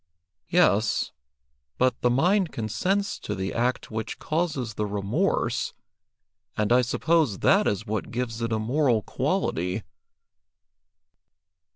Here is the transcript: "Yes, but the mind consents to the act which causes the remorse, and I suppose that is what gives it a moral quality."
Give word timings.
"Yes, 0.49 1.11
but 1.77 2.01
the 2.01 2.09
mind 2.09 2.51
consents 2.51 3.19
to 3.19 3.35
the 3.35 3.53
act 3.53 3.91
which 3.91 4.17
causes 4.17 4.73
the 4.73 4.87
remorse, 4.87 5.75
and 6.57 6.71
I 6.73 6.81
suppose 6.81 7.37
that 7.37 7.67
is 7.67 7.85
what 7.85 8.09
gives 8.09 8.41
it 8.41 8.51
a 8.51 8.57
moral 8.57 9.03
quality." 9.03 9.83